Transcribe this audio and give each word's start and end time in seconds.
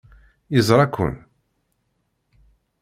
Yeẓra-ken. 0.53 1.13